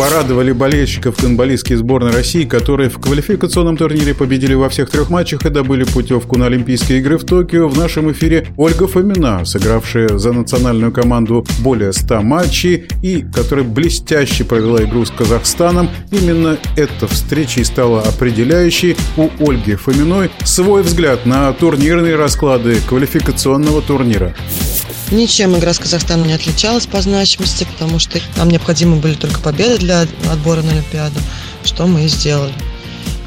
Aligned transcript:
Порадовали 0.00 0.52
болельщиков 0.52 1.18
футболистские 1.18 1.76
сборной 1.76 2.10
России, 2.10 2.46
которые 2.46 2.88
в 2.88 2.98
квалификационном 2.98 3.76
турнире 3.76 4.14
победили 4.14 4.54
во 4.54 4.70
всех 4.70 4.88
трех 4.88 5.10
матчах 5.10 5.44
и 5.44 5.50
добыли 5.50 5.84
путевку 5.84 6.38
на 6.38 6.46
Олимпийские 6.46 7.00
игры 7.00 7.18
в 7.18 7.26
Токио. 7.26 7.68
В 7.68 7.76
нашем 7.76 8.10
эфире 8.10 8.46
Ольга 8.56 8.86
Фомина, 8.86 9.44
сыгравшая 9.44 10.16
за 10.16 10.32
национальную 10.32 10.90
команду 10.90 11.44
более 11.58 11.92
100 11.92 12.22
матчей 12.22 12.88
и 13.02 13.26
которая 13.30 13.66
блестяще 13.66 14.44
провела 14.44 14.82
игру 14.84 15.04
с 15.04 15.10
Казахстаном. 15.10 15.90
Именно 16.10 16.56
эта 16.78 17.06
встреча 17.06 17.60
и 17.60 17.64
стала 17.64 18.00
определяющей 18.00 18.96
у 19.18 19.28
Ольги 19.38 19.74
Фоминой 19.74 20.30
свой 20.44 20.82
взгляд 20.82 21.26
на 21.26 21.52
турнирные 21.52 22.16
расклады 22.16 22.80
квалификационного 22.88 23.82
турнира. 23.82 24.34
Ничем 25.10 25.56
игра 25.56 25.74
с 25.74 25.78
Казахстаном 25.78 26.28
не 26.28 26.34
отличалась 26.34 26.86
по 26.86 27.00
значимости, 27.02 27.64
потому 27.64 27.98
что 27.98 28.20
нам 28.36 28.48
необходимы 28.48 28.96
были 28.96 29.14
только 29.14 29.40
победы 29.40 29.78
для 29.78 30.02
отбора 30.30 30.62
на 30.62 30.70
Олимпиаду, 30.70 31.18
что 31.64 31.86
мы 31.86 32.04
и 32.04 32.08
сделали. 32.08 32.54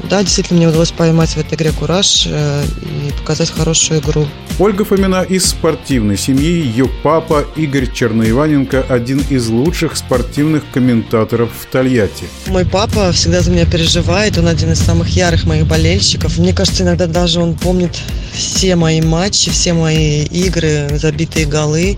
Да, 0.08 0.22
действительно, 0.22 0.58
мне 0.58 0.68
удалось 0.68 0.92
поймать 0.92 1.30
в 1.30 1.38
этой 1.38 1.54
игре 1.54 1.72
кураж 1.72 2.26
э, 2.26 2.64
и 2.82 3.12
показать 3.18 3.50
хорошую 3.50 4.00
игру. 4.00 4.26
Ольга 4.58 4.84
Фомина 4.84 5.22
из 5.22 5.46
спортивной 5.46 6.16
семьи. 6.16 6.44
Ее 6.44 6.88
папа 7.02 7.44
Игорь 7.56 7.90
Черноиваненко– 7.90 8.84
один 8.88 9.24
из 9.30 9.48
лучших 9.48 9.96
спортивных 9.96 10.62
комментаторов 10.72 11.50
в 11.58 11.66
Тольятти. 11.66 12.24
Мой 12.46 12.64
папа 12.64 13.12
всегда 13.12 13.40
за 13.40 13.50
меня 13.50 13.66
переживает. 13.66 14.38
Он 14.38 14.46
один 14.46 14.72
из 14.72 14.78
самых 14.78 15.08
ярых 15.08 15.44
моих 15.44 15.66
болельщиков. 15.66 16.38
Мне 16.38 16.52
кажется, 16.52 16.82
иногда 16.82 17.06
даже 17.06 17.40
он 17.40 17.54
помнит 17.54 17.98
все 18.34 18.76
мои 18.76 19.00
матчи, 19.00 19.50
все 19.50 19.72
мои 19.72 20.24
игры, 20.24 20.88
забитые 20.92 21.46
голы. 21.46 21.96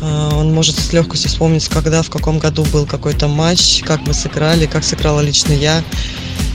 Э, 0.00 0.30
он 0.34 0.52
может 0.52 0.78
с 0.78 0.92
легкостью 0.92 1.30
вспомнить, 1.30 1.68
когда, 1.68 2.02
в 2.02 2.10
каком 2.10 2.38
году 2.38 2.64
был 2.72 2.86
какой-то 2.86 3.28
матч, 3.28 3.82
как 3.84 4.06
мы 4.06 4.14
сыграли, 4.14 4.66
как 4.66 4.84
сыграла 4.84 5.20
лично 5.20 5.52
я 5.52 5.82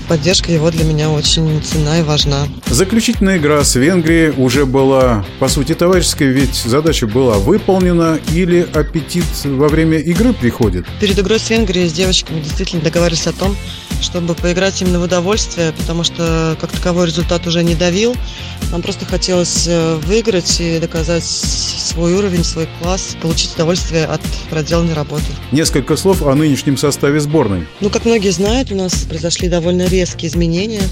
поддержка 0.07 0.51
его 0.51 0.69
для 0.71 0.83
меня 0.83 1.09
очень 1.09 1.61
ценна 1.63 1.99
и 1.99 2.03
важна. 2.03 2.47
Заключительная 2.67 3.37
игра 3.37 3.63
с 3.63 3.75
Венгрией 3.75 4.31
уже 4.31 4.65
была, 4.65 5.25
по 5.39 5.47
сути, 5.47 5.73
товарищеской, 5.73 6.27
ведь 6.27 6.55
задача 6.55 7.07
была 7.07 7.37
выполнена 7.37 8.19
или 8.31 8.67
аппетит 8.73 9.25
во 9.43 9.67
время 9.67 9.97
игры 9.97 10.33
приходит? 10.33 10.85
Перед 10.99 11.19
игрой 11.19 11.39
с 11.39 11.49
Венгрией 11.49 11.89
с 11.89 11.93
девочками 11.93 12.41
действительно 12.41 12.81
договорились 12.81 13.27
о 13.27 13.33
том, 13.33 13.55
чтобы 14.03 14.35
поиграть 14.35 14.81
именно 14.81 14.99
в 14.99 15.03
удовольствие, 15.03 15.73
потому 15.73 16.03
что 16.03 16.55
как 16.59 16.71
таковой 16.71 17.07
результат 17.07 17.47
уже 17.47 17.63
не 17.63 17.75
давил. 17.75 18.15
Нам 18.71 18.81
просто 18.81 19.05
хотелось 19.05 19.65
э, 19.67 19.95
выиграть 20.03 20.59
и 20.59 20.79
доказать 20.79 21.23
свой 21.23 22.13
уровень, 22.13 22.43
свой 22.43 22.67
класс, 22.81 23.15
получить 23.21 23.53
удовольствие 23.55 24.05
от 24.05 24.21
проделанной 24.49 24.93
работы. 24.93 25.25
Несколько 25.51 25.95
слов 25.95 26.21
о 26.21 26.35
нынешнем 26.35 26.77
составе 26.77 27.19
сборной. 27.19 27.67
Ну, 27.81 27.89
как 27.89 28.05
многие 28.05 28.31
знают, 28.31 28.71
у 28.71 28.75
нас 28.75 28.93
произошли 29.03 29.47
довольно 29.47 29.87
резкие 29.87 30.29
изменения 30.29 30.83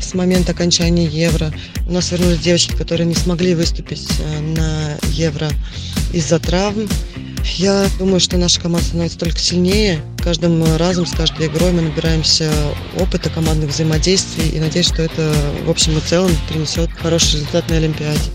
с 0.00 0.14
момента 0.14 0.52
окончания 0.52 1.06
Евро. 1.06 1.52
У 1.88 1.92
нас 1.92 2.10
вернулись 2.12 2.38
девочки, 2.38 2.74
которые 2.76 3.06
не 3.06 3.14
смогли 3.14 3.54
выступить 3.54 4.08
э, 4.20 4.40
на 4.40 4.96
Евро 5.12 5.50
из-за 6.12 6.38
травм. 6.38 6.88
Я 7.44 7.86
думаю, 7.98 8.20
что 8.20 8.36
наша 8.36 8.60
команда 8.60 8.86
становится 8.86 9.18
только 9.18 9.38
сильнее. 9.38 10.00
Каждым 10.22 10.64
разом, 10.76 11.06
с 11.06 11.12
каждой 11.12 11.46
игрой 11.46 11.72
мы 11.72 11.82
набираемся 11.82 12.50
опыта 12.98 13.28
командных 13.30 13.70
взаимодействий 13.70 14.48
и 14.48 14.58
надеюсь, 14.60 14.86
что 14.86 15.02
это 15.02 15.32
в 15.66 15.70
общем 15.70 15.96
и 15.98 16.00
целом 16.00 16.30
принесет 16.48 16.90
хороший 17.00 17.34
результат 17.34 17.68
на 17.68 17.76
Олимпиаде. 17.76 18.30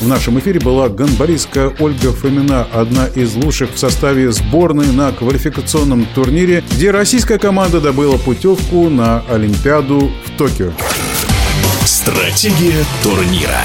В 0.00 0.08
нашем 0.08 0.38
эфире 0.40 0.60
была 0.60 0.88
гонболистка 0.88 1.72
Ольга 1.78 2.12
Фомина, 2.12 2.66
одна 2.72 3.06
из 3.06 3.34
лучших 3.34 3.74
в 3.74 3.78
составе 3.78 4.32
сборной 4.32 4.86
на 4.88 5.12
квалификационном 5.12 6.06
турнире, 6.14 6.64
где 6.72 6.90
российская 6.90 7.38
команда 7.38 7.80
добыла 7.80 8.16
путевку 8.16 8.88
на 8.88 9.22
Олимпиаду 9.28 10.10
в 10.26 10.38
Токио. 10.38 10.72
Стратегия 11.84 12.84
турнира. 13.02 13.62